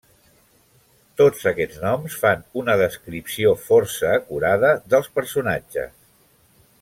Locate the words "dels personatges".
4.95-5.95